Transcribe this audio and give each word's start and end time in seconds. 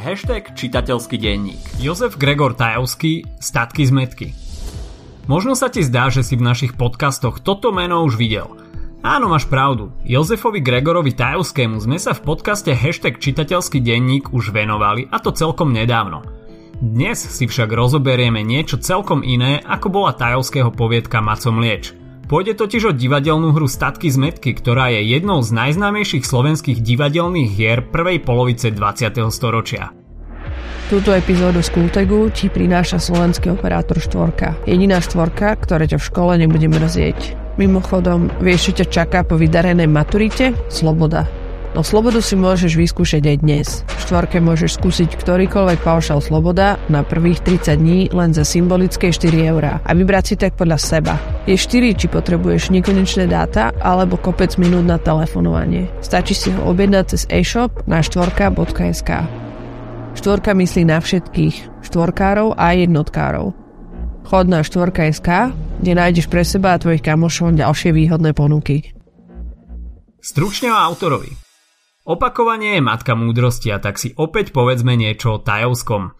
Hashtag 0.00 0.56
čitateľský 0.56 1.20
denník. 1.20 1.60
Jozef 1.76 2.16
Gregor 2.16 2.56
Tajovský, 2.56 3.28
statky 3.36 3.84
z 3.84 3.92
metky. 3.92 4.28
Možno 5.28 5.52
sa 5.52 5.68
ti 5.68 5.84
zdá, 5.84 6.08
že 6.08 6.24
si 6.24 6.40
v 6.40 6.46
našich 6.48 6.72
podcastoch 6.72 7.44
toto 7.44 7.68
meno 7.68 8.00
už 8.08 8.16
videl. 8.16 8.48
Áno, 9.04 9.28
máš 9.28 9.44
pravdu. 9.44 9.92
Jozefovi 10.08 10.64
Gregorovi 10.64 11.12
Tajovskému 11.12 11.76
sme 11.84 12.00
sa 12.00 12.16
v 12.16 12.24
podcaste 12.24 12.72
Hashtag 12.72 13.20
čitateľský 13.20 13.84
denník 13.84 14.32
už 14.32 14.56
venovali 14.56 15.04
a 15.12 15.20
to 15.20 15.36
celkom 15.36 15.68
nedávno. 15.76 16.24
Dnes 16.80 17.20
si 17.20 17.44
však 17.44 17.68
rozoberieme 17.68 18.40
niečo 18.40 18.80
celkom 18.80 19.20
iné, 19.20 19.60
ako 19.60 19.92
bola 19.92 20.16
Tajovského 20.16 20.72
poviedka 20.72 21.20
Macom 21.20 21.60
Lieč– 21.60 21.92
Pôjde 22.30 22.54
totiž 22.54 22.82
o 22.86 22.92
divadelnú 22.94 23.50
hru 23.50 23.66
Statky 23.66 24.06
z 24.06 24.14
metky, 24.14 24.54
ktorá 24.54 24.94
je 24.94 25.02
jednou 25.02 25.42
z 25.42 25.50
najznámejších 25.50 26.22
slovenských 26.22 26.78
divadelných 26.78 27.50
hier 27.50 27.82
prvej 27.82 28.22
polovice 28.22 28.70
20. 28.70 29.18
storočia. 29.34 29.90
Túto 30.86 31.10
epizódu 31.10 31.58
z 31.58 31.74
Kultegu 31.74 32.30
ti 32.30 32.46
prináša 32.46 33.02
slovenský 33.02 33.50
operátor 33.50 33.98
štvorka. 33.98 34.54
Jediná 34.62 35.02
štvorka, 35.02 35.58
ktoré 35.58 35.90
ťa 35.90 35.98
v 35.98 36.06
škole 36.06 36.32
nebude 36.38 36.70
mrzieť. 36.70 37.34
Mimochodom, 37.58 38.30
vieš, 38.38 38.70
čo 38.70 38.72
ťa 38.78 38.86
čaká 38.94 39.18
po 39.26 39.34
vydarenej 39.34 39.90
maturite? 39.90 40.54
Sloboda. 40.70 41.26
No 41.70 41.86
slobodu 41.86 42.18
si 42.18 42.34
môžeš 42.34 42.74
vyskúšať 42.74 43.22
aj 43.30 43.36
dnes. 43.46 43.68
V 43.86 44.00
štvorke 44.02 44.42
môžeš 44.42 44.74
skúsiť 44.82 45.14
ktorýkoľvek 45.14 45.86
paušal 45.86 46.18
sloboda 46.18 46.82
na 46.90 47.06
prvých 47.06 47.46
30 47.46 47.78
dní 47.78 47.98
len 48.10 48.34
za 48.34 48.42
symbolické 48.42 49.14
4 49.14 49.30
eurá 49.54 49.78
a 49.86 49.90
vybrať 49.94 50.24
si 50.26 50.34
tak 50.34 50.58
podľa 50.58 50.82
seba. 50.82 51.14
Je 51.46 51.54
4, 51.54 51.94
či 51.94 52.10
potrebuješ 52.10 52.74
nekonečné 52.74 53.30
dáta 53.30 53.70
alebo 53.78 54.18
kopec 54.18 54.58
minút 54.58 54.82
na 54.82 54.98
telefonovanie. 54.98 55.86
Stačí 56.02 56.34
si 56.34 56.50
ho 56.50 56.74
objednať 56.74 57.04
cez 57.14 57.22
e-shop 57.30 57.86
na 57.86 58.02
štvorka.sk. 58.02 59.10
Štvorka 60.18 60.50
myslí 60.58 60.82
na 60.90 60.98
všetkých, 60.98 61.86
štvorkárov 61.86 62.58
a 62.58 62.74
jednotkárov. 62.74 63.54
Chod 64.26 64.50
na 64.50 64.66
štvorka.sk, 64.66 65.54
kde 65.54 65.92
nájdeš 65.94 66.26
pre 66.26 66.42
seba 66.42 66.74
a 66.74 66.82
tvojich 66.82 67.06
kamošov 67.06 67.54
ďalšie 67.54 67.94
výhodné 67.94 68.34
ponuky. 68.34 68.90
Stručne 70.18 70.74
o 70.74 70.76
autorovi. 70.76 71.49
Opakovanie 72.10 72.74
je 72.74 72.82
matka 72.82 73.14
múdrosti 73.14 73.70
a 73.70 73.78
tak 73.78 73.94
si 73.94 74.10
opäť 74.18 74.50
povedzme 74.50 74.98
niečo 74.98 75.38
o 75.38 75.42
Tajovskom. 75.46 76.10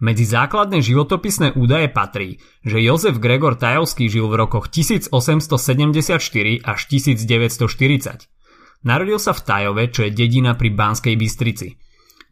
Medzi 0.00 0.24
základné 0.24 0.80
životopisné 0.80 1.52
údaje 1.52 1.92
patrí, 1.92 2.40
že 2.64 2.80
Jozef 2.80 3.20
Gregor 3.20 3.60
Tajovský 3.60 4.08
žil 4.08 4.24
v 4.32 4.40
rokoch 4.40 4.72
1874 4.72 6.16
až 6.64 6.80
1940. 6.88 8.24
Narodil 8.88 9.20
sa 9.20 9.36
v 9.36 9.40
Tajove, 9.44 9.84
čo 9.92 10.08
je 10.08 10.16
dedina 10.16 10.56
pri 10.56 10.72
Banskej 10.72 11.12
Bystrici. 11.12 11.76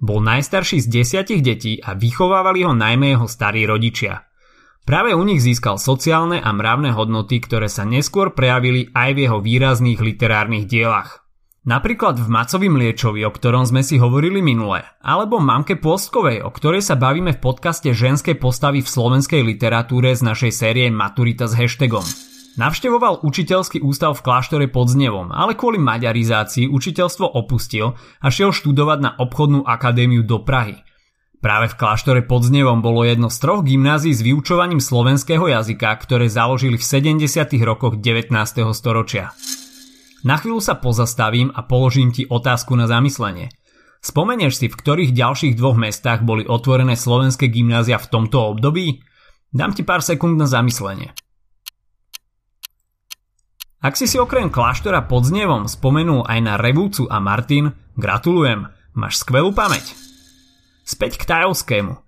Bol 0.01 0.25
najstarší 0.25 0.81
z 0.81 0.89
desiatich 0.89 1.45
detí 1.45 1.85
a 1.85 1.93
vychovávali 1.93 2.65
ho 2.65 2.73
najmä 2.73 3.13
jeho 3.13 3.29
starí 3.29 3.69
rodičia. 3.69 4.25
Práve 4.89 5.13
u 5.13 5.21
nich 5.21 5.45
získal 5.45 5.77
sociálne 5.77 6.41
a 6.41 6.49
mravné 6.49 6.97
hodnoty, 6.97 7.45
ktoré 7.45 7.69
sa 7.69 7.85
neskôr 7.85 8.33
prejavili 8.33 8.89
aj 8.97 9.11
v 9.13 9.19
jeho 9.29 9.39
výrazných 9.45 10.01
literárnych 10.01 10.65
dielach. 10.65 11.22
Napríklad 11.63 12.19
v 12.19 12.27
Macovi 12.27 12.67
Mliečovi, 12.67 13.23
o 13.23 13.31
ktorom 13.31 13.63
sme 13.63 13.87
si 13.87 13.95
hovorili 13.95 14.43
minule, 14.43 14.83
alebo 14.99 15.39
Mamke 15.39 15.79
Pôstkovej, 15.79 16.43
o 16.43 16.51
ktorej 16.51 16.83
sa 16.83 16.99
bavíme 16.99 17.39
v 17.39 17.39
podcaste 17.39 17.95
ženskej 17.95 18.35
postavy 18.43 18.83
v 18.83 18.91
slovenskej 18.91 19.47
literatúre 19.47 20.11
z 20.11 20.27
našej 20.27 20.51
série 20.51 20.91
Maturita 20.91 21.47
s 21.47 21.55
hashtagom. 21.55 22.03
Navštevoval 22.59 23.23
učiteľský 23.23 23.79
ústav 23.79 24.19
v 24.19 24.27
kláštore 24.27 24.67
pod 24.75 24.91
Znevom, 24.91 25.31
ale 25.31 25.55
kvôli 25.55 25.79
maďarizácii 25.79 26.67
učiteľstvo 26.67 27.31
opustil 27.31 27.95
a 27.95 28.27
šiel 28.27 28.51
študovať 28.51 28.99
na 28.99 29.11
obchodnú 29.23 29.63
akadémiu 29.63 30.27
do 30.27 30.43
Prahy. 30.43 30.83
Práve 31.39 31.71
v 31.71 31.79
kláštore 31.79 32.27
pod 32.27 32.43
Znevom 32.43 32.83
bolo 32.83 33.07
jedno 33.07 33.31
z 33.31 33.39
troch 33.39 33.63
gymnázií 33.63 34.11
s 34.11 34.27
vyučovaním 34.27 34.83
slovenského 34.83 35.47
jazyka, 35.47 35.95
ktoré 35.95 36.27
založili 36.27 36.75
v 36.75 36.83
70. 36.83 37.23
rokoch 37.63 38.03
19. 38.03 38.35
storočia. 38.75 39.31
Na 40.23 40.39
chvíľu 40.39 40.63
sa 40.63 40.79
pozastavím 40.79 41.51
a 41.51 41.67
položím 41.67 42.15
ti 42.15 42.23
otázku 42.31 42.79
na 42.79 42.87
zamyslenie. 42.87 43.51
Spomenieš 44.03 44.63
si, 44.63 44.67
v 44.71 44.79
ktorých 44.79 45.15
ďalších 45.15 45.55
dvoch 45.59 45.75
mestách 45.75 46.23
boli 46.23 46.47
otvorené 46.47 46.95
slovenské 46.95 47.51
gymnázia 47.51 47.99
v 47.99 48.11
tomto 48.11 48.55
období? 48.55 49.03
Dám 49.51 49.75
ti 49.75 49.83
pár 49.83 50.03
sekúnd 50.03 50.39
na 50.39 50.47
zamyslenie. 50.47 51.11
Ak 53.83 53.99
si 53.99 54.07
si 54.07 54.15
okrem 54.15 54.47
kláštora 54.47 55.11
pod 55.11 55.27
Znevom 55.27 55.67
spomenul 55.67 56.23
aj 56.23 56.39
na 56.39 56.55
Revúcu 56.55 57.11
a 57.11 57.19
Martin, 57.19 57.75
gratulujem, 57.99 58.71
máš 58.95 59.27
skvelú 59.27 59.51
pamäť. 59.51 59.99
Späť 60.87 61.19
k 61.19 61.27
Tajovskému. 61.27 61.99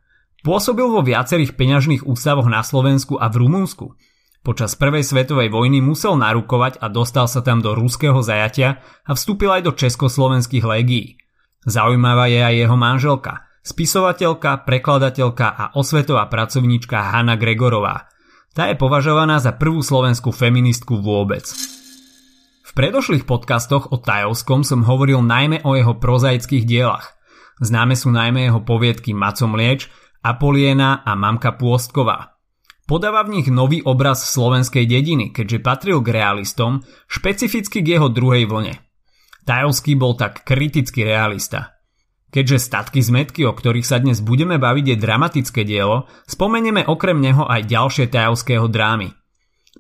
Pôsobil 0.47 0.87
vo 0.87 1.03
viacerých 1.03 1.59
peňažných 1.59 2.07
ústavoch 2.07 2.47
na 2.47 2.63
Slovensku 2.63 3.19
a 3.19 3.27
v 3.27 3.43
Rumunsku– 3.43 3.91
Počas 4.45 4.77
prvej 4.77 5.01
svetovej 5.01 5.49
vojny 5.49 5.81
musel 5.81 6.21
narukovať 6.21 6.77
a 6.85 6.93
dostal 6.93 7.25
sa 7.25 7.41
tam 7.41 7.65
do 7.65 7.73
ruského 7.73 8.21
zajatia 8.21 8.85
a 9.09 9.17
vstúpil 9.17 9.49
aj 9.49 9.65
do 9.65 9.73
československých 9.73 10.69
légií. 10.69 11.17
Zaujímavá 11.65 12.29
je 12.29 12.45
aj 12.45 12.55
jeho 12.61 12.77
manželka, 12.77 13.49
spisovateľka, 13.65 14.69
prekladateľka 14.69 15.49
a 15.49 15.65
osvetová 15.81 16.29
pracovníčka 16.29 17.17
Hanna 17.17 17.41
Gregorová. 17.41 18.13
Tá 18.53 18.69
je 18.69 18.77
považovaná 18.77 19.41
za 19.41 19.57
prvú 19.57 19.81
slovenskú 19.81 20.29
feministku 20.29 21.01
vôbec. 21.01 21.49
V 22.69 22.71
predošlých 22.77 23.25
podcastoch 23.25 23.97
o 23.97 23.97
Tajovskom 23.97 24.61
som 24.61 24.85
hovoril 24.85 25.25
najmä 25.25 25.65
o 25.65 25.73
jeho 25.73 25.97
prozaických 25.97 26.69
dielach. 26.69 27.17
Známe 27.65 27.97
sú 27.97 28.13
najmä 28.13 28.53
jeho 28.53 28.61
poviedky 28.61 29.17
Macom 29.17 29.57
Lieč, 29.57 29.89
Apoliena 30.21 31.01
a 31.01 31.17
Mamka 31.17 31.57
Pôstková– 31.57 32.29
Podáva 32.85 33.25
v 33.25 33.41
nich 33.41 33.49
nový 33.49 33.81
obraz 33.81 34.29
slovenskej 34.29 34.85
dediny, 34.85 35.33
keďže 35.33 35.65
patril 35.65 36.05
k 36.05 36.21
realistom, 36.21 36.85
špecificky 37.09 37.81
k 37.81 37.97
jeho 37.97 38.13
druhej 38.13 38.45
vlne. 38.45 38.77
Tajovský 39.49 39.97
bol 39.97 40.17
tak 40.17 40.45
kritický 40.45 41.05
realista. 41.05 41.81
Keďže 42.29 42.61
statky 42.61 43.01
z 43.01 43.09
metky, 43.15 43.47
o 43.47 43.55
ktorých 43.55 43.87
sa 43.87 44.03
dnes 44.03 44.21
budeme 44.21 44.61
baviť, 44.61 44.85
je 44.91 44.97
dramatické 44.99 45.63
dielo, 45.65 46.11
spomenieme 46.29 46.85
okrem 46.85 47.17
neho 47.23 47.47
aj 47.47 47.69
ďalšie 47.69 48.11
tajovského 48.11 48.67
drámy. 48.69 49.15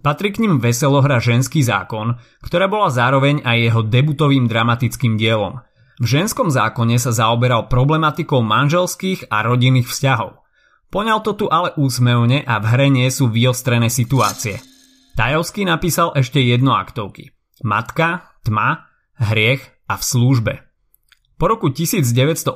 Patrí 0.04 0.30
k 0.30 0.44
ním 0.44 0.60
veselohra 0.60 1.18
Ženský 1.18 1.64
zákon, 1.64 2.20
ktorá 2.44 2.68
bola 2.68 2.92
zároveň 2.92 3.40
aj 3.42 3.56
jeho 3.58 3.80
debutovým 3.84 4.48
dramatickým 4.48 5.16
dielom. 5.16 5.64
V 6.00 6.06
ženskom 6.06 6.52
zákone 6.52 7.00
sa 7.00 7.10
zaoberal 7.10 7.66
problematikou 7.66 8.44
manželských 8.44 9.32
a 9.32 9.42
rodinných 9.42 9.88
vzťahov. 9.88 10.43
Poňal 10.94 11.26
to 11.26 11.34
tu 11.34 11.46
ale 11.50 11.74
úsmevne 11.74 12.46
a 12.46 12.62
v 12.62 12.70
hre 12.70 12.86
nie 12.86 13.10
sú 13.10 13.26
vyostrené 13.26 13.90
situácie. 13.90 14.62
Tajovský 15.18 15.66
napísal 15.66 16.14
ešte 16.14 16.38
jedno 16.38 16.78
aktovky. 16.78 17.34
Matka, 17.66 18.30
tma, 18.46 18.86
hriech 19.18 19.74
a 19.90 19.98
v 19.98 20.02
službe. 20.06 20.54
Po 21.34 21.50
roku 21.50 21.74
1918 21.74 22.54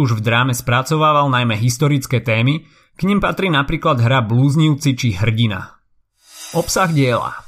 už 0.00 0.08
v 0.16 0.20
dráme 0.24 0.56
spracovával 0.56 1.28
najmä 1.28 1.60
historické 1.60 2.24
témy, 2.24 2.64
k 2.96 3.00
nim 3.04 3.20
patrí 3.20 3.52
napríklad 3.52 4.00
hra 4.00 4.24
Blúznivci 4.24 4.96
či 4.96 5.12
Hrdina. 5.12 5.76
Obsah 6.56 6.88
diela 6.88 7.47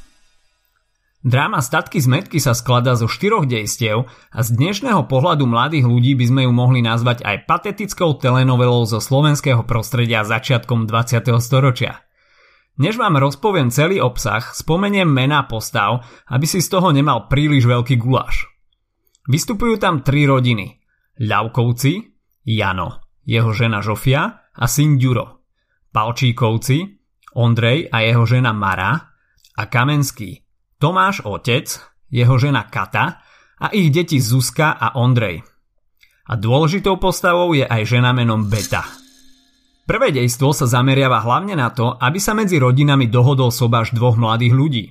Dráma 1.20 1.60
Statky 1.60 2.00
z 2.00 2.08
metky 2.08 2.40
sa 2.40 2.56
skladá 2.56 2.96
zo 2.96 3.04
štyroch 3.04 3.44
dejstiev 3.44 4.08
a 4.32 4.40
z 4.40 4.56
dnešného 4.56 5.04
pohľadu 5.04 5.44
mladých 5.44 5.84
ľudí 5.84 6.16
by 6.16 6.24
sme 6.24 6.40
ju 6.48 6.52
mohli 6.56 6.80
nazvať 6.80 7.20
aj 7.28 7.44
patetickou 7.44 8.16
telenovelou 8.16 8.88
zo 8.88 9.04
slovenského 9.04 9.60
prostredia 9.68 10.24
začiatkom 10.24 10.88
20. 10.88 11.20
storočia. 11.44 12.00
Než 12.80 12.96
vám 12.96 13.20
rozpoviem 13.20 13.68
celý 13.68 14.00
obsah, 14.00 14.40
spomeniem 14.40 15.04
mená 15.04 15.44
postav, 15.44 16.08
aby 16.24 16.48
si 16.48 16.64
z 16.64 16.72
toho 16.72 16.88
nemal 16.88 17.28
príliš 17.28 17.68
veľký 17.68 18.00
guláš. 18.00 18.48
Vystupujú 19.28 19.76
tam 19.76 20.00
tri 20.00 20.24
rodiny. 20.24 20.80
Ľavkovci, 21.20 22.16
Jano, 22.48 23.04
jeho 23.28 23.52
žena 23.52 23.84
Žofia 23.84 24.48
a 24.56 24.64
syn 24.64 24.96
Ďuro. 24.96 25.44
Palčíkovci, 25.92 26.96
Ondrej 27.36 27.92
a 27.92 28.08
jeho 28.08 28.24
žena 28.24 28.56
Mara 28.56 28.96
a 29.60 29.62
Kamenský, 29.68 30.48
Tomáš 30.80 31.20
otec, 31.28 31.68
jeho 32.08 32.40
žena 32.40 32.64
Kata 32.64 33.20
a 33.60 33.66
ich 33.68 33.92
deti 33.92 34.16
Zuzka 34.16 34.72
a 34.72 34.96
Ondrej. 34.96 35.44
A 36.24 36.40
dôležitou 36.40 36.96
postavou 36.96 37.52
je 37.52 37.68
aj 37.68 37.84
žena 37.84 38.16
menom 38.16 38.48
Beta. 38.48 38.88
Prvé 39.84 40.08
dejstvo 40.08 40.56
sa 40.56 40.64
zameriava 40.64 41.20
hlavne 41.20 41.52
na 41.52 41.68
to, 41.68 42.00
aby 42.00 42.16
sa 42.16 42.32
medzi 42.32 42.56
rodinami 42.56 43.12
dohodol 43.12 43.52
sobáš 43.52 43.92
dvoch 43.92 44.16
mladých 44.16 44.54
ľudí. 44.56 44.84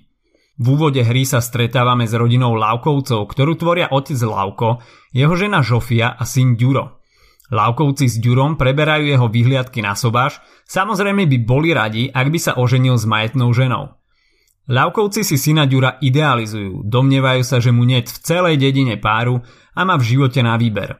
V 0.59 0.65
úvode 0.77 1.01
hry 1.01 1.25
sa 1.25 1.41
stretávame 1.41 2.05
s 2.05 2.13
rodinou 2.13 2.53
Lavkovcov, 2.53 3.25
ktorú 3.25 3.57
tvoria 3.57 3.89
otec 3.89 4.19
Lavko, 4.21 4.83
jeho 5.09 5.33
žena 5.33 5.65
Žofia 5.65 6.13
a 6.13 6.21
syn 6.27 6.53
Ďuro. 6.59 7.01
Lavkovci 7.49 8.05
s 8.05 8.21
Ďurom 8.21 8.61
preberajú 8.61 9.09
jeho 9.09 9.25
vyhliadky 9.25 9.81
na 9.81 9.97
sobáš, 9.97 10.37
samozrejme 10.69 11.25
by 11.25 11.37
boli 11.41 11.73
radi, 11.73 12.13
ak 12.13 12.27
by 12.29 12.37
sa 12.37 12.53
oženil 12.61 12.93
s 12.93 13.09
majetnou 13.09 13.49
ženou. 13.55 13.98
Ľavkovci 14.69 15.25
si 15.25 15.41
syna 15.41 15.65
Ďura 15.65 15.97
idealizujú, 15.97 16.85
domnievajú 16.85 17.41
sa, 17.41 17.57
že 17.57 17.73
mu 17.73 17.89
net 17.89 18.05
v 18.05 18.21
celej 18.21 18.61
dedine 18.61 19.01
páru 19.01 19.41
a 19.73 19.81
má 19.81 19.97
v 19.97 20.13
živote 20.13 20.45
na 20.45 20.61
výber. 20.61 20.93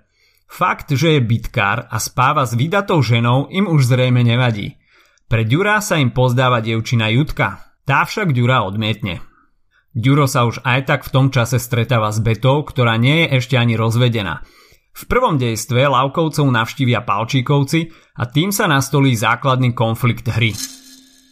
Fakt, 0.50 0.90
že 0.90 1.14
je 1.14 1.22
bitkár 1.22 1.86
a 1.86 2.02
spáva 2.02 2.50
s 2.50 2.58
vydatou 2.58 3.06
ženou 3.06 3.46
im 3.54 3.70
už 3.70 3.94
zrejme 3.94 4.26
nevadí. 4.26 4.82
Pre 5.30 5.46
Ďura 5.46 5.86
sa 5.86 6.02
im 6.02 6.10
pozdáva 6.10 6.66
dievčina 6.66 7.14
Jutka, 7.14 7.78
tá 7.86 8.02
však 8.10 8.34
Ďura 8.34 8.66
odmietne. 8.66 9.22
Ďuro 9.94 10.26
sa 10.26 10.50
už 10.50 10.66
aj 10.66 10.90
tak 10.90 11.02
v 11.06 11.14
tom 11.14 11.28
čase 11.30 11.62
stretáva 11.62 12.10
s 12.10 12.18
Betou, 12.18 12.66
ktorá 12.66 12.98
nie 12.98 13.30
je 13.30 13.38
ešte 13.38 13.54
ani 13.54 13.78
rozvedená. 13.78 14.42
V 14.98 15.04
prvom 15.06 15.38
dejstve 15.38 15.86
Lavkovcov 15.86 16.50
navštívia 16.50 17.06
Palčíkovci 17.06 17.94
a 18.18 18.26
tým 18.26 18.50
sa 18.50 18.66
nastolí 18.66 19.14
základný 19.14 19.78
konflikt 19.78 20.26
hry. 20.26 20.79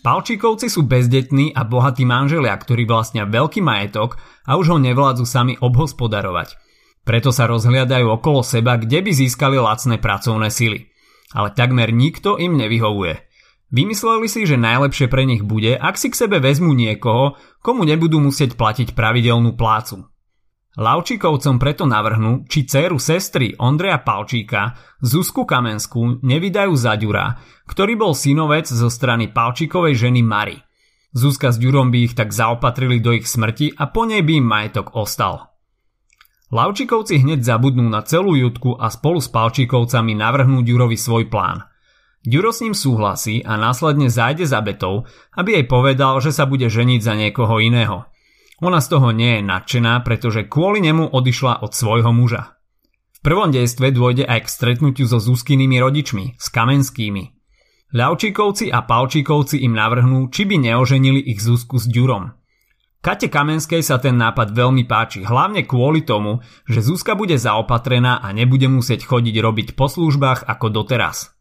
Palčíkovci 0.07 0.71
sú 0.71 0.87
bezdetní 0.87 1.51
a 1.51 1.67
bohatí 1.67 2.07
manželia, 2.07 2.55
ktorí 2.55 2.87
vlastnia 2.87 3.27
veľký 3.27 3.59
majetok 3.59 4.15
a 4.47 4.55
už 4.55 4.71
ho 4.71 4.77
nevládzu 4.79 5.27
sami 5.27 5.59
obhospodarovať– 5.59 6.55
preto 7.07 7.31
sa 7.31 7.47
rozhliadajú 7.47 8.19
okolo 8.19 8.43
seba, 8.43 8.75
kde 8.75 8.99
by 8.99 9.11
získali 9.15 9.55
lacné 9.55 9.95
pracovné 9.95 10.51
sily. 10.51 10.91
Ale 11.31 11.55
takmer 11.55 11.95
nikto 11.95 12.35
im 12.35 12.59
nevyhovuje. 12.59 13.23
Vymysleli 13.71 14.27
si, 14.27 14.43
že 14.43 14.59
najlepšie 14.59 15.07
pre 15.07 15.23
nich 15.23 15.39
bude, 15.39 15.79
ak 15.79 15.95
si 15.95 16.11
k 16.11 16.19
sebe 16.27 16.43
vezmú 16.43 16.75
niekoho, 16.75 17.39
komu 17.63 17.87
nebudú 17.87 18.19
musieť 18.19 18.59
platiť 18.59 18.91
pravidelnú 18.91 19.55
plácu. 19.55 20.03
Lavčíkovcom 20.77 21.57
preto 21.57 21.89
navrhnú, 21.89 22.45
či 22.45 22.61
dceru 22.61 23.01
sestry 23.01 23.57
Ondreja 23.57 23.97
Palčíka, 23.97 24.77
Zuzku 25.01 25.41
Kamenskú, 25.41 26.21
nevydajú 26.21 26.73
za 26.77 26.93
Ďura, 26.93 27.33
ktorý 27.65 27.97
bol 27.97 28.13
synovec 28.13 28.69
zo 28.69 28.85
strany 28.85 29.33
Palčíkovej 29.33 29.97
ženy 29.97 30.21
Mary. 30.21 30.61
Zuzka 31.17 31.49
s 31.49 31.57
Ďurom 31.57 31.89
by 31.89 31.99
ich 32.05 32.13
tak 32.13 32.29
zaopatrili 32.29 33.01
do 33.01 33.09
ich 33.09 33.25
smrti 33.25 33.73
a 33.73 33.89
po 33.89 34.05
nej 34.05 34.21
by 34.21 34.37
im 34.37 34.45
majetok 34.45 34.93
ostal. 34.93 35.49
Lavčikovci 36.53 37.25
hneď 37.25 37.41
zabudnú 37.41 37.89
na 37.89 38.05
celú 38.05 38.37
jutku 38.37 38.77
a 38.77 38.93
spolu 38.93 39.17
s 39.17 39.33
Palčíkovcami 39.33 40.13
navrhnú 40.13 40.61
Ďurovi 40.61 40.93
svoj 40.93 41.25
plán. 41.25 41.65
Ďuro 42.21 42.53
s 42.53 42.61
ním 42.61 42.77
súhlasí 42.77 43.41
a 43.41 43.57
následne 43.57 44.13
zájde 44.13 44.45
za 44.45 44.61
Betou, 44.61 45.09
aby 45.33 45.57
jej 45.57 45.65
povedal, 45.65 46.21
že 46.21 46.29
sa 46.29 46.45
bude 46.45 46.69
ženiť 46.69 47.01
za 47.01 47.17
niekoho 47.17 47.57
iného. 47.57 48.05
Ona 48.57 48.81
z 48.81 48.87
toho 48.89 49.13
nie 49.13 49.37
je 49.37 49.43
nadšená, 49.45 50.01
pretože 50.01 50.49
kvôli 50.49 50.81
nemu 50.81 51.13
odišla 51.13 51.61
od 51.61 51.77
svojho 51.77 52.09
muža. 52.09 52.57
V 53.17 53.19
prvom 53.21 53.53
dejstve 53.53 53.93
dôjde 53.93 54.25
aj 54.25 54.45
k 54.45 54.53
stretnutiu 54.53 55.05
so 55.05 55.21
Zuzkynými 55.21 55.77
rodičmi, 55.77 56.41
s 56.41 56.47
Kamenskými. 56.49 57.37
Ľavčíkovci 57.93 58.73
a 58.73 58.81
Palčíkovci 58.81 59.61
im 59.61 59.77
navrhnú, 59.77 60.33
či 60.33 60.49
by 60.49 60.57
neoženili 60.57 61.21
ich 61.21 61.37
Zuzku 61.37 61.77
s 61.77 61.85
Ďurom. 61.85 62.33
Kate 62.97 63.29
Kamenskej 63.29 63.85
sa 63.85 64.01
ten 64.01 64.17
nápad 64.17 64.51
veľmi 64.51 64.89
páči, 64.89 65.21
hlavne 65.21 65.63
kvôli 65.63 66.01
tomu, 66.01 66.41
že 66.65 66.81
Zuzka 66.81 67.13
bude 67.13 67.37
zaopatrená 67.37 68.25
a 68.25 68.33
nebude 68.33 68.65
musieť 68.67 69.05
chodiť 69.05 69.37
robiť 69.37 69.67
po 69.77 69.85
službách 69.85 70.49
ako 70.49 70.73
doteraz. 70.73 71.31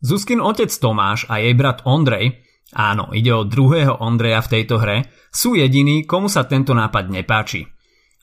Zuzkin 0.00 0.38
otec 0.38 0.70
Tomáš 0.70 1.26
a 1.26 1.42
jej 1.42 1.52
brat 1.56 1.82
Ondrej, 1.82 2.43
áno, 2.72 3.12
ide 3.12 3.34
o 3.36 3.44
druhého 3.44 4.00
Ondreja 4.00 4.40
v 4.40 4.50
tejto 4.56 4.80
hre, 4.80 5.12
sú 5.28 5.58
jediní, 5.58 6.08
komu 6.08 6.32
sa 6.32 6.48
tento 6.48 6.72
nápad 6.72 7.12
nepáči. 7.12 7.68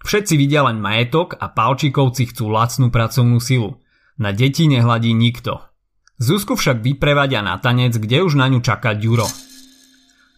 Všetci 0.01 0.33
vidia 0.33 0.65
len 0.65 0.81
majetok 0.81 1.37
a 1.37 1.53
palčíkovci 1.53 2.33
chcú 2.33 2.49
lacnú 2.49 2.89
pracovnú 2.89 3.37
silu. 3.37 3.77
Na 4.17 4.33
deti 4.33 4.65
nehladí 4.65 5.13
nikto. 5.13 5.61
Zuzku 6.17 6.57
však 6.57 6.81
vyprevadia 6.81 7.41
na 7.41 7.57
tanec, 7.57 7.97
kde 7.97 8.25
už 8.25 8.37
na 8.37 8.49
ňu 8.49 8.61
čaká 8.61 8.97
Ďuro. 8.97 9.25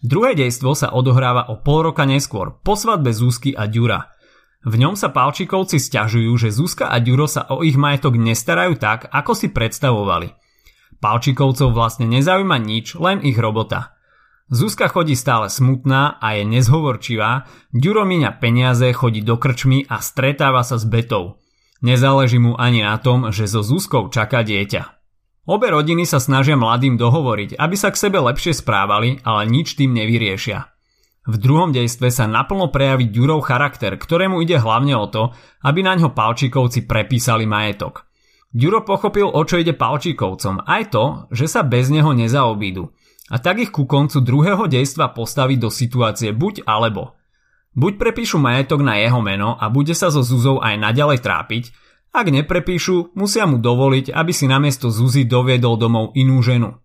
Druhé 0.04 0.36
dejstvo 0.36 0.76
sa 0.76 0.92
odohráva 0.92 1.48
o 1.48 1.60
pol 1.64 1.88
roka 1.88 2.04
neskôr, 2.04 2.60
po 2.60 2.76
svadbe 2.76 3.12
Zúsky 3.12 3.56
a 3.56 3.64
Ďura. 3.64 4.12
V 4.64 4.80
ňom 4.80 4.96
sa 4.96 5.12
Palčikovci 5.12 5.80
stiažujú, 5.80 6.32
že 6.40 6.52
Zuzka 6.52 6.88
a 6.92 7.00
Ďuro 7.00 7.24
sa 7.28 7.48
o 7.52 7.64
ich 7.64 7.76
majetok 7.76 8.16
nestarajú 8.16 8.76
tak, 8.76 9.08
ako 9.12 9.32
si 9.32 9.52
predstavovali. 9.52 10.32
Palčikovcov 11.00 11.72
vlastne 11.72 12.08
nezaujíma 12.08 12.56
nič, 12.60 12.96
len 12.96 13.20
ich 13.24 13.36
robota. 13.36 13.93
Zuzka 14.52 14.92
chodí 14.92 15.16
stále 15.16 15.48
smutná 15.48 16.20
a 16.20 16.36
je 16.36 16.44
nezhovorčivá, 16.44 17.48
Ďuro 17.72 18.04
míňa 18.04 18.36
peniaze, 18.36 18.92
chodí 18.92 19.24
do 19.24 19.40
krčmy 19.40 19.88
a 19.88 20.04
stretáva 20.04 20.60
sa 20.60 20.76
s 20.76 20.84
Betou. 20.84 21.40
Nezáleží 21.80 22.36
mu 22.36 22.52
ani 22.56 22.84
na 22.84 23.00
tom, 23.00 23.32
že 23.32 23.48
so 23.48 23.64
Zuzkou 23.64 24.12
čaká 24.12 24.44
dieťa. 24.44 24.94
Obe 25.44 25.68
rodiny 25.68 26.08
sa 26.08 26.20
snažia 26.20 26.56
mladým 26.56 26.96
dohovoriť, 26.96 27.60
aby 27.60 27.76
sa 27.76 27.92
k 27.92 28.00
sebe 28.00 28.16
lepšie 28.20 28.56
správali, 28.56 29.20
ale 29.24 29.48
nič 29.48 29.76
tým 29.76 29.92
nevyriešia. 29.92 30.72
V 31.24 31.40
druhom 31.40 31.72
dejstve 31.72 32.12
sa 32.12 32.28
naplno 32.28 32.68
prejaví 32.68 33.08
Ďurov 33.08 33.48
charakter, 33.48 33.96
ktorému 33.96 34.44
ide 34.44 34.60
hlavne 34.60 34.92
o 34.92 35.08
to, 35.08 35.32
aby 35.64 35.80
na 35.80 35.96
ňo 35.96 36.12
Palčíkovci 36.12 36.84
prepísali 36.84 37.48
majetok. 37.48 38.04
Ďuro 38.52 38.84
pochopil, 38.84 39.24
o 39.24 39.40
čo 39.44 39.56
ide 39.56 39.72
Palčíkovcom, 39.72 40.68
aj 40.68 40.82
to, 40.92 41.04
že 41.32 41.48
sa 41.48 41.64
bez 41.64 41.88
neho 41.88 42.12
nezaobídu. 42.12 42.92
A 43.32 43.40
tak 43.40 43.62
ich 43.62 43.72
ku 43.72 43.88
koncu 43.88 44.20
druhého 44.20 44.68
dejstva 44.68 45.16
postaví 45.16 45.56
do 45.56 45.72
situácie 45.72 46.36
buď 46.36 46.68
alebo. 46.68 47.16
Buď 47.72 47.96
prepíšu 47.96 48.36
majetok 48.36 48.84
na 48.84 49.00
jeho 49.00 49.18
meno 49.24 49.56
a 49.56 49.72
bude 49.72 49.96
sa 49.96 50.12
so 50.12 50.20
Zuzou 50.20 50.60
aj 50.60 50.76
naďalej 50.76 51.18
trápiť, 51.24 51.64
ak 52.14 52.30
neprepíšu, 52.30 53.18
musia 53.18 53.42
mu 53.42 53.58
dovoliť, 53.58 54.14
aby 54.14 54.30
si 54.30 54.46
namiesto 54.46 54.86
Zuzy 54.86 55.26
doviedol 55.26 55.74
domov 55.74 56.14
inú 56.14 56.38
ženu. 56.46 56.78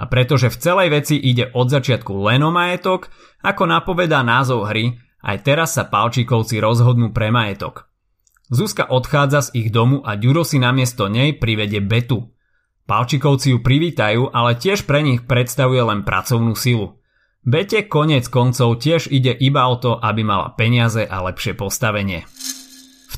A 0.00 0.08
pretože 0.08 0.48
v 0.48 0.56
celej 0.56 0.88
veci 0.96 1.20
ide 1.20 1.52
od 1.52 1.68
začiatku 1.68 2.08
len 2.24 2.40
o 2.40 2.48
majetok, 2.48 3.12
ako 3.44 3.68
napovedá 3.68 4.24
názov 4.24 4.72
hry, 4.72 4.96
aj 5.20 5.44
teraz 5.44 5.76
sa 5.76 5.84
Palčíkovci 5.84 6.56
rozhodnú 6.56 7.12
pre 7.12 7.28
majetok. 7.28 7.84
Zuzka 8.48 8.88
odchádza 8.88 9.52
z 9.52 9.60
ich 9.60 9.68
domu 9.68 10.00
a 10.00 10.16
Ďuro 10.16 10.40
si 10.40 10.56
namiesto 10.56 11.12
nej 11.12 11.36
privede 11.36 11.84
Betu. 11.84 12.32
Palčikovci 12.90 13.54
ju 13.54 13.62
privítajú, 13.62 14.34
ale 14.34 14.58
tiež 14.58 14.82
pre 14.82 15.06
nich 15.06 15.22
predstavuje 15.22 15.78
len 15.78 16.02
pracovnú 16.02 16.58
silu. 16.58 16.98
Bete 17.46 17.86
konec 17.86 18.26
koncov 18.26 18.82
tiež 18.82 19.06
ide 19.14 19.30
iba 19.30 19.70
o 19.70 19.78
to, 19.78 19.94
aby 19.94 20.26
mala 20.26 20.58
peniaze 20.58 21.06
a 21.06 21.22
lepšie 21.22 21.54
postavenie 21.54 22.26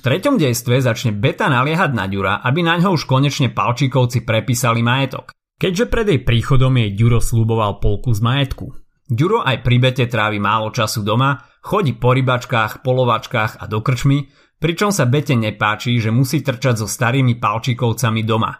treťom 0.02 0.34
dejstve 0.36 0.82
začne 0.82 1.14
Beta 1.14 1.46
naliehať 1.46 1.94
na 1.94 2.10
Ďura, 2.10 2.42
aby 2.42 2.66
na 2.66 2.76
ňo 2.76 2.98
už 2.98 3.06
konečne 3.06 3.54
Palčíkovci 3.54 4.26
prepísali 4.26 4.82
majetok. 4.82 5.30
Keďže 5.56 5.86
pred 5.86 6.06
jej 6.10 6.20
príchodom 6.26 6.74
jej 6.74 6.90
Ďuro 6.98 7.22
slúboval 7.22 7.78
polku 7.78 8.10
z 8.10 8.20
majetku. 8.20 8.74
Ďuro 9.06 9.46
aj 9.46 9.62
pri 9.62 9.76
Bete 9.78 10.04
trávi 10.10 10.42
málo 10.42 10.74
času 10.74 11.06
doma, 11.06 11.38
chodí 11.62 11.94
po 11.94 12.10
rybačkách, 12.10 12.82
polovačkách 12.82 13.62
a 13.62 13.64
do 13.70 13.78
krčmy, 13.78 14.26
pričom 14.58 14.90
sa 14.90 15.06
Bete 15.06 15.38
nepáči, 15.38 16.02
že 16.02 16.10
musí 16.10 16.42
trčať 16.42 16.82
so 16.82 16.90
starými 16.90 17.38
Palčíkovcami 17.38 18.26
doma. 18.26 18.58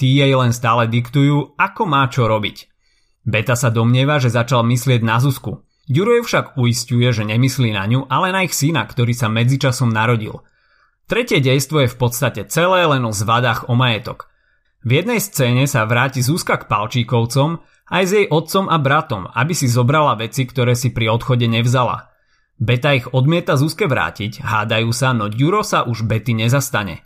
Tí 0.00 0.16
jej 0.16 0.32
len 0.32 0.56
stále 0.56 0.88
diktujú, 0.88 1.60
ako 1.60 1.82
má 1.84 2.08
čo 2.08 2.24
robiť. 2.24 2.72
Beta 3.28 3.52
sa 3.52 3.68
domnieva, 3.68 4.16
že 4.16 4.32
začal 4.32 4.64
myslieť 4.64 5.04
na 5.04 5.20
Zuzku. 5.20 5.60
Ďuro 5.92 6.24
však 6.24 6.56
uistuje, 6.56 7.12
že 7.12 7.28
nemyslí 7.28 7.76
na 7.76 7.84
ňu, 7.84 8.08
ale 8.08 8.32
na 8.32 8.48
ich 8.48 8.56
syna, 8.56 8.88
ktorý 8.88 9.12
sa 9.12 9.28
medzičasom 9.28 9.92
narodil– 9.92 10.40
Tretie 11.10 11.42
dejstvo 11.42 11.82
je 11.82 11.88
v 11.90 11.98
podstate 11.98 12.46
celé 12.46 12.86
len 12.86 13.02
o 13.02 13.10
zvadách 13.10 13.66
o 13.66 13.74
majetok. 13.74 14.30
V 14.86 15.02
jednej 15.02 15.18
scéne 15.18 15.66
sa 15.66 15.82
vráti 15.82 16.22
Zuzka 16.22 16.54
k 16.54 16.70
Palčíkovcom 16.70 17.58
aj 17.90 18.02
s 18.06 18.12
jej 18.14 18.26
otcom 18.30 18.70
a 18.70 18.78
bratom, 18.78 19.26
aby 19.26 19.50
si 19.50 19.66
zobrala 19.66 20.14
veci, 20.14 20.46
ktoré 20.46 20.78
si 20.78 20.94
pri 20.94 21.10
odchode 21.10 21.50
nevzala. 21.50 22.14
Beta 22.62 22.94
ich 22.94 23.10
odmieta 23.10 23.58
Zuzke 23.58 23.90
vrátiť, 23.90 24.38
hádajú 24.38 24.94
sa, 24.94 25.10
no 25.10 25.26
Ďuro 25.26 25.66
sa 25.66 25.82
už 25.82 26.06
Bety 26.06 26.30
nezastane. 26.30 27.02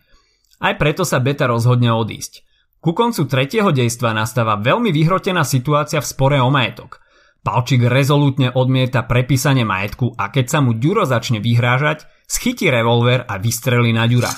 Aj 0.61 0.77
preto 0.77 1.09
sa 1.09 1.17
Beta 1.25 1.49
rozhodne 1.49 1.89
odísť. 1.89 2.45
Ku 2.85 2.93
koncu 2.93 3.25
tretieho 3.25 3.73
dejstva 3.73 4.13
nastáva 4.13 4.61
veľmi 4.61 4.93
vyhrotená 4.93 5.41
situácia 5.41 6.05
v 6.05 6.11
spore 6.13 6.37
o 6.37 6.53
majetok. 6.53 7.01
Palčík 7.41 7.89
rezolútne 7.89 8.53
odmieta 8.53 9.09
prepísanie 9.09 9.65
majetku 9.65 10.13
a 10.21 10.29
keď 10.29 10.47
sa 10.53 10.59
mu 10.61 10.77
Ďuro 10.77 11.09
začne 11.09 11.41
vyhrážať, 11.41 12.05
Schytí 12.29 12.69
revolver 12.69 13.25
a 13.25 13.41
vystrelí 13.41 13.89
na 13.97 14.05
Ďura. 14.05 14.29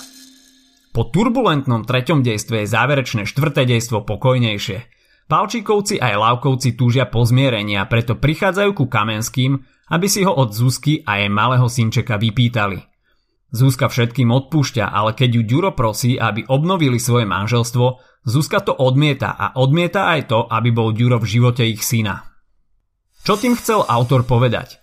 Po 0.95 1.11
turbulentnom 1.11 1.83
treťom 1.83 2.23
dejstve 2.23 2.63
je 2.63 2.71
záverečné 2.71 3.27
štvrté 3.27 3.67
dejstvo 3.67 4.07
pokojnejšie. 4.07 4.79
Palčíkovci 5.27 5.99
aj 5.99 6.15
Lavkovci 6.15 6.79
túžia 6.79 7.11
po 7.11 7.27
zmierení 7.27 7.75
a 7.75 7.91
preto 7.91 8.15
prichádzajú 8.15 8.71
ku 8.79 8.87
Kamenským, 8.87 9.59
aby 9.91 10.07
si 10.07 10.23
ho 10.23 10.31
od 10.31 10.55
Zuzky 10.55 11.03
a 11.03 11.19
jej 11.19 11.31
malého 11.31 11.67
synčeka 11.67 12.15
vypýtali. 12.15 12.96
Zuzka 13.55 13.87
všetkým 13.87 14.29
odpúšťa, 14.35 14.91
ale 14.91 15.15
keď 15.15 15.31
ju 15.39 15.43
Ďuro 15.47 15.71
prosí, 15.73 16.19
aby 16.19 16.43
obnovili 16.51 16.99
svoje 16.99 17.29
manželstvo, 17.31 18.03
Zuzka 18.27 18.59
to 18.59 18.75
odmieta 18.75 19.31
a 19.31 19.55
odmieta 19.55 20.11
aj 20.11 20.21
to, 20.27 20.41
aby 20.51 20.75
bol 20.75 20.91
Ďuro 20.91 21.23
v 21.23 21.31
živote 21.31 21.63
ich 21.63 21.87
syna. 21.87 22.27
Čo 23.23 23.39
tým 23.39 23.55
chcel 23.55 23.87
autor 23.87 24.27
povedať? 24.27 24.83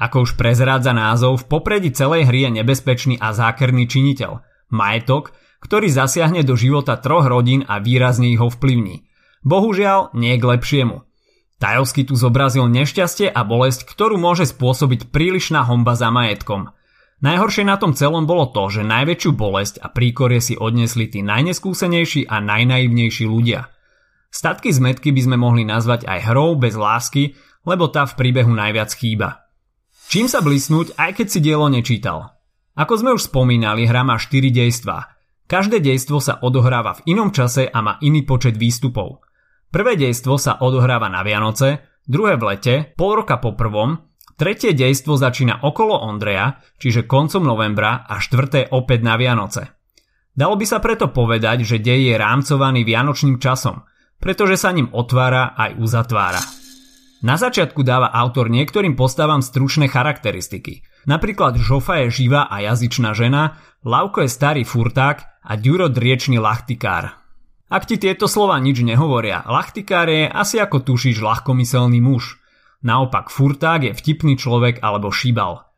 Ako 0.00 0.24
už 0.24 0.40
prezrádza 0.40 0.96
názov, 0.96 1.44
v 1.44 1.48
popredí 1.52 1.92
celej 1.92 2.24
hry 2.24 2.48
je 2.48 2.64
nebezpečný 2.64 3.20
a 3.20 3.36
zákerný 3.36 3.84
činiteľ. 3.84 4.40
Majetok, 4.72 5.36
ktorý 5.60 5.92
zasiahne 5.92 6.40
do 6.40 6.56
života 6.56 6.96
troch 6.96 7.28
rodín 7.28 7.68
a 7.68 7.84
výrazne 7.84 8.32
ich 8.32 8.40
ho 8.40 8.48
vplyvní. 8.48 9.04
Bohužiaľ, 9.44 10.16
nie 10.16 10.40
k 10.40 10.44
lepšiemu. 10.44 11.04
Tajovský 11.60 12.08
tu 12.08 12.16
zobrazil 12.16 12.64
nešťastie 12.72 13.28
a 13.28 13.44
bolesť, 13.44 13.84
ktorú 13.84 14.16
môže 14.16 14.48
spôsobiť 14.48 15.12
prílišná 15.12 15.68
homba 15.68 15.92
za 15.92 16.08
majetkom. 16.08 16.72
Najhoršie 17.20 17.68
na 17.68 17.76
tom 17.76 17.92
celom 17.92 18.24
bolo 18.24 18.48
to, 18.48 18.72
že 18.72 18.80
najväčšiu 18.80 19.30
bolesť 19.36 19.84
a 19.84 19.92
príkorie 19.92 20.40
si 20.40 20.56
odnesli 20.56 21.04
tí 21.12 21.20
najneskúsenejší 21.20 22.24
a 22.24 22.40
najnaivnejší 22.40 23.28
ľudia. 23.28 23.68
Statky 24.32 24.72
zmetky 24.72 25.12
by 25.12 25.20
sme 25.28 25.36
mohli 25.36 25.68
nazvať 25.68 26.08
aj 26.08 26.32
hrou 26.32 26.56
bez 26.56 26.72
lásky, 26.72 27.36
lebo 27.68 27.92
tá 27.92 28.08
v 28.08 28.16
príbehu 28.16 28.56
najviac 28.56 28.88
chýba. 28.96 29.44
Čím 30.08 30.32
sa 30.32 30.40
blisnúť, 30.40 30.96
aj 30.96 31.20
keď 31.20 31.26
si 31.28 31.38
dielo 31.44 31.68
nečítal? 31.68 32.40
Ako 32.72 32.96
sme 32.96 33.12
už 33.12 33.28
spomínali, 33.28 33.84
hra 33.84 34.00
má 34.00 34.16
4 34.16 34.48
dejstvá. 34.48 35.12
Každé 35.44 35.84
dejstvo 35.84 36.24
sa 36.24 36.40
odohráva 36.40 36.96
v 36.96 37.12
inom 37.12 37.36
čase 37.36 37.68
a 37.68 37.78
má 37.84 38.00
iný 38.00 38.24
počet 38.24 38.56
výstupov. 38.56 39.20
Prvé 39.68 40.00
dejstvo 40.00 40.40
sa 40.40 40.56
odohráva 40.64 41.12
na 41.12 41.20
Vianoce, 41.20 42.00
druhé 42.08 42.40
v 42.40 42.54
lete, 42.54 42.74
pol 42.96 43.20
roka 43.20 43.36
po 43.36 43.52
prvom 43.52 44.09
Tretie 44.40 44.72
dejstvo 44.72 45.20
začína 45.20 45.68
okolo 45.68 46.00
Ondreja, 46.00 46.64
čiže 46.80 47.04
koncom 47.04 47.44
novembra 47.44 48.08
a 48.08 48.24
štvrté 48.24 48.72
opäť 48.72 49.04
na 49.04 49.20
Vianoce. 49.20 49.76
Dalo 50.32 50.56
by 50.56 50.64
sa 50.64 50.80
preto 50.80 51.12
povedať, 51.12 51.68
že 51.68 51.76
dej 51.76 52.08
je 52.08 52.14
rámcovaný 52.16 52.80
vianočným 52.88 53.36
časom, 53.36 53.84
pretože 54.16 54.56
sa 54.56 54.72
ním 54.72 54.88
otvára 54.96 55.52
aj 55.52 55.76
uzatvára. 55.76 56.40
Na 57.20 57.36
začiatku 57.36 57.84
dáva 57.84 58.08
autor 58.16 58.48
niektorým 58.48 58.96
postavám 58.96 59.44
stručné 59.44 59.92
charakteristiky. 59.92 60.88
Napríklad 61.04 61.60
Žofa 61.60 62.08
je 62.08 62.24
živá 62.24 62.48
a 62.48 62.64
jazyčná 62.64 63.12
žena, 63.12 63.60
Lavko 63.84 64.24
je 64.24 64.32
starý 64.32 64.64
furták 64.64 65.20
a 65.44 65.52
Ďuro 65.60 65.92
driečný 65.92 66.40
lachtikár. 66.40 67.12
Ak 67.68 67.84
ti 67.84 68.00
tieto 68.00 68.24
slova 68.24 68.56
nič 68.56 68.80
nehovoria, 68.80 69.44
lachtikár 69.44 70.08
je 70.08 70.32
asi 70.32 70.56
ako 70.56 70.80
tušíš 70.80 71.20
ľahkomyselný 71.20 72.00
muž– 72.00 72.39
Naopak 72.80 73.28
furták 73.28 73.84
je 73.84 73.92
vtipný 73.92 74.40
človek 74.40 74.80
alebo 74.80 75.12
šibal. 75.12 75.68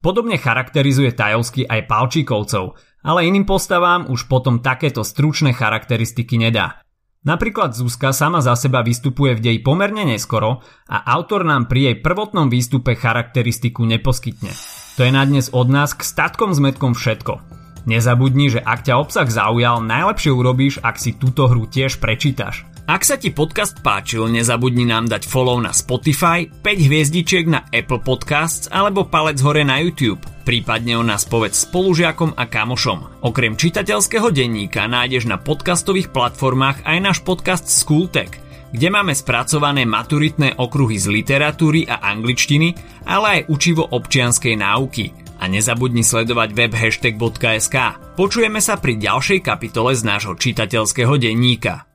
Podobne 0.00 0.40
charakterizuje 0.40 1.14
Tajovský 1.14 1.68
aj 1.68 1.86
Palčíkovcov, 1.86 2.74
ale 3.06 3.28
iným 3.28 3.46
postavám 3.46 4.08
už 4.08 4.26
potom 4.26 4.64
takéto 4.64 5.04
stručné 5.06 5.52
charakteristiky 5.52 6.40
nedá. 6.40 6.80
Napríklad 7.20 7.76
Zuzka 7.76 8.16
sama 8.16 8.40
za 8.40 8.56
seba 8.56 8.80
vystupuje 8.80 9.36
v 9.36 9.44
deji 9.44 9.60
pomerne 9.60 10.08
neskoro 10.08 10.64
a 10.88 10.96
autor 11.04 11.44
nám 11.44 11.68
pri 11.68 11.92
jej 11.92 11.96
prvotnom 12.00 12.48
výstupe 12.48 12.96
charakteristiku 12.96 13.84
neposkytne. 13.84 14.48
To 14.96 15.04
je 15.04 15.12
na 15.12 15.28
dnes 15.28 15.52
od 15.52 15.68
nás 15.68 15.92
k 15.92 16.00
statkom 16.00 16.56
s 16.56 16.58
metkom 16.64 16.96
všetko. 16.96 17.44
Nezabudni, 17.84 18.48
že 18.48 18.64
ak 18.64 18.88
ťa 18.88 18.96
obsah 18.96 19.28
zaujal, 19.28 19.84
najlepšie 19.84 20.32
urobíš, 20.32 20.80
ak 20.80 20.96
si 20.96 21.12
túto 21.12 21.44
hru 21.44 21.68
tiež 21.68 22.00
prečítaš. 22.00 22.69
Ak 22.90 23.06
sa 23.06 23.14
ti 23.14 23.30
podcast 23.30 23.86
páčil, 23.86 24.26
nezabudni 24.26 24.82
nám 24.82 25.06
dať 25.06 25.22
follow 25.22 25.62
na 25.62 25.70
Spotify, 25.70 26.50
5 26.50 26.90
hviezdičiek 26.90 27.46
na 27.46 27.62
Apple 27.70 28.02
Podcasts 28.02 28.66
alebo 28.66 29.06
palec 29.06 29.38
hore 29.46 29.62
na 29.62 29.78
YouTube. 29.78 30.18
Prípadne 30.42 30.98
o 30.98 31.06
nás 31.06 31.22
povedz 31.22 31.70
spolužiakom 31.70 32.34
a 32.34 32.50
kamošom. 32.50 33.22
Okrem 33.22 33.54
čitateľského 33.54 34.34
denníka 34.34 34.90
nájdeš 34.90 35.30
na 35.30 35.38
podcastových 35.38 36.10
platformách 36.10 36.82
aj 36.82 36.98
náš 36.98 37.18
podcast 37.22 37.70
Schooltech, 37.70 38.34
kde 38.74 38.88
máme 38.90 39.14
spracované 39.14 39.86
maturitné 39.86 40.58
okruhy 40.58 40.98
z 40.98 41.14
literatúry 41.14 41.86
a 41.86 42.02
angličtiny, 42.10 42.74
ale 43.06 43.26
aj 43.38 43.54
učivo 43.54 43.86
občianskej 43.86 44.58
náuky. 44.58 45.14
A 45.38 45.46
nezabudni 45.46 46.02
sledovať 46.02 46.58
web 46.58 46.74
hashtag.sk. 46.74 47.76
Počujeme 48.18 48.58
sa 48.58 48.82
pri 48.82 48.98
ďalšej 48.98 49.46
kapitole 49.46 49.94
z 49.94 50.02
nášho 50.02 50.34
čitateľského 50.34 51.14
denníka. 51.22 51.89